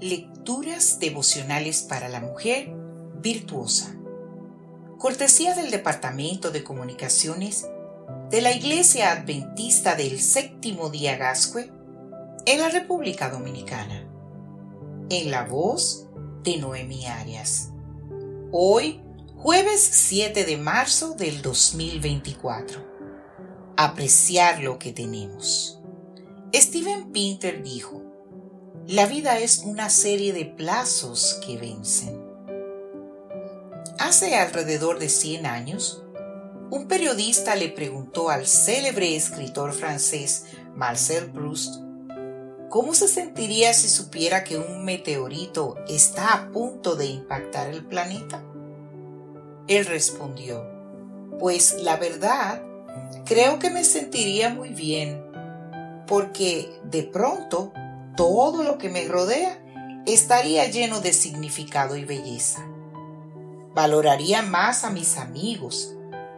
[0.00, 2.70] Lecturas devocionales para la mujer
[3.20, 3.96] virtuosa.
[4.96, 7.66] Cortesía del Departamento de Comunicaciones
[8.30, 11.72] de la Iglesia Adventista del Séptimo Día Gascue
[12.46, 14.08] en la República Dominicana.
[15.10, 16.06] En la voz
[16.44, 17.72] de Noemi Arias.
[18.52, 19.02] Hoy,
[19.34, 22.86] jueves 7 de marzo del 2024.
[23.76, 25.80] Apreciar lo que tenemos.
[26.54, 28.07] Steven Pinter dijo,
[28.88, 32.24] la vida es una serie de plazos que vencen.
[33.98, 36.02] Hace alrededor de 100 años,
[36.70, 41.82] un periodista le preguntó al célebre escritor francés Marcel Proust
[42.70, 48.42] cómo se sentiría si supiera que un meteorito está a punto de impactar el planeta.
[49.66, 50.66] Él respondió,
[51.38, 52.62] pues la verdad,
[53.26, 55.22] creo que me sentiría muy bien,
[56.06, 57.74] porque de pronto
[58.18, 59.62] todo lo que me rodea
[60.04, 62.66] estaría lleno de significado y belleza.
[63.76, 65.94] Valoraría más a mis amigos,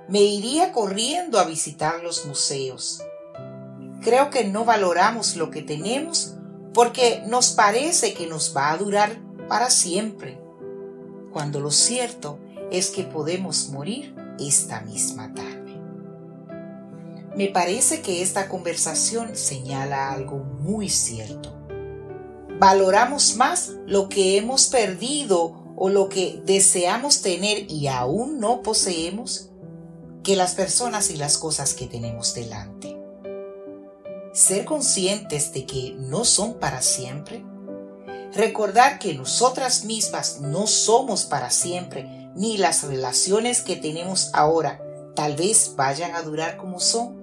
[0.06, 3.02] me iría corriendo a visitar los museos.
[4.02, 6.34] Creo que no valoramos lo que tenemos
[6.74, 9.16] porque nos parece que nos va a durar
[9.48, 10.38] para siempre,
[11.32, 12.38] cuando lo cierto
[12.70, 15.80] es que podemos morir esta misma tarde.
[17.34, 21.59] Me parece que esta conversación señala algo muy cierto
[22.60, 29.48] valoramos más lo que hemos perdido o lo que deseamos tener y aún no poseemos
[30.22, 33.00] que las personas y las cosas que tenemos delante.
[34.34, 37.42] Ser conscientes de que no son para siempre.
[38.34, 44.82] Recordar que nosotras mismas no somos para siempre, ni las relaciones que tenemos ahora
[45.16, 47.18] tal vez vayan a durar como son.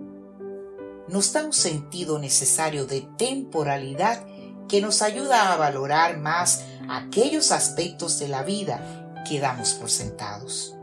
[1.07, 4.25] Nos da un sentido necesario de temporalidad
[4.67, 10.75] que nos ayuda a valorar más aquellos aspectos de la vida que damos por sentados.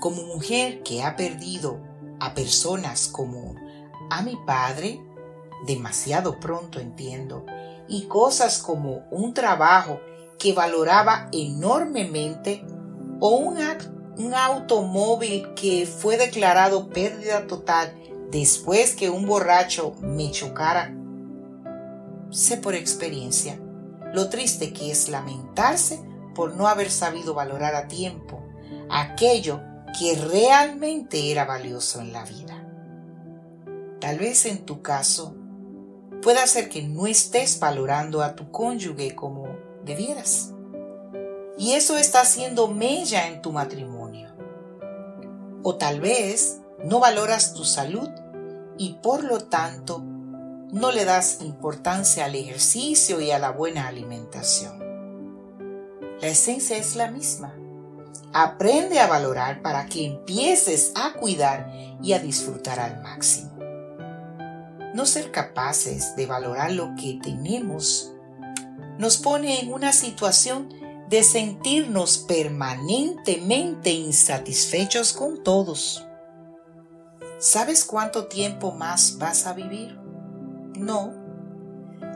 [0.00, 1.80] Como mujer que ha perdido
[2.18, 3.54] a personas como
[4.10, 5.00] a mi padre,
[5.66, 7.44] demasiado pronto entiendo,
[7.88, 10.00] y cosas como un trabajo
[10.38, 12.64] que valoraba enormemente
[13.20, 13.58] o un,
[14.16, 17.94] un automóvil que fue declarado pérdida total
[18.30, 20.94] después que un borracho me chocara
[22.30, 23.60] sé por experiencia
[24.12, 26.00] lo triste que es lamentarse
[26.34, 28.42] por no haber sabido valorar a tiempo
[28.88, 29.60] aquello
[29.98, 32.64] que realmente era valioso en la vida.
[34.00, 35.34] Tal vez en tu caso
[36.22, 39.48] pueda ser que no estés valorando a tu cónyuge como
[39.84, 40.52] debieras.
[41.58, 44.30] Y eso está haciendo mella en tu matrimonio.
[45.62, 48.08] O tal vez no valoras tu salud
[48.78, 50.02] y por lo tanto
[50.72, 54.78] no le das importancia al ejercicio y a la buena alimentación.
[56.20, 57.54] La esencia es la misma.
[58.32, 61.72] Aprende a valorar para que empieces a cuidar
[62.02, 63.50] y a disfrutar al máximo.
[64.94, 68.12] No ser capaces de valorar lo que tenemos
[68.98, 70.68] nos pone en una situación
[71.08, 76.06] de sentirnos permanentemente insatisfechos con todos.
[77.38, 79.99] ¿Sabes cuánto tiempo más vas a vivir?
[80.80, 81.12] No.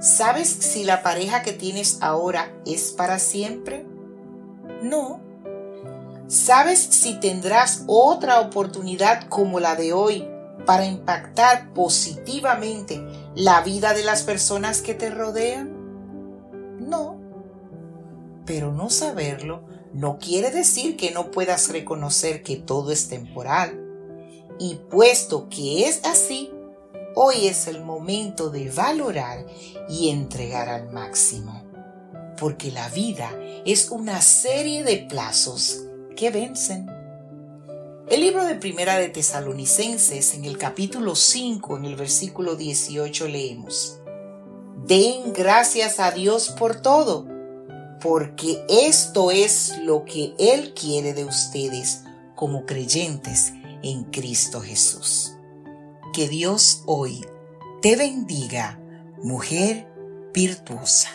[0.00, 3.86] ¿Sabes si la pareja que tienes ahora es para siempre?
[4.82, 5.20] No.
[6.26, 10.26] ¿Sabes si tendrás otra oportunidad como la de hoy
[10.64, 15.70] para impactar positivamente la vida de las personas que te rodean?
[16.80, 17.20] No.
[18.46, 19.62] Pero no saberlo
[19.94, 23.80] no quiere decir que no puedas reconocer que todo es temporal.
[24.58, 26.50] Y puesto que es así,
[27.16, 29.46] Hoy es el momento de valorar
[29.88, 31.62] y entregar al máximo,
[32.36, 33.30] porque la vida
[33.64, 35.84] es una serie de plazos
[36.16, 36.90] que vencen.
[38.08, 44.00] El libro de Primera de Tesalonicenses, en el capítulo 5, en el versículo 18, leemos,
[44.84, 47.28] Den gracias a Dios por todo,
[48.00, 52.00] porque esto es lo que Él quiere de ustedes
[52.34, 53.52] como creyentes
[53.84, 55.34] en Cristo Jesús.
[56.14, 57.26] Que Dios hoy
[57.82, 58.78] te bendiga,
[59.24, 59.88] mujer
[60.32, 61.10] virtuosa.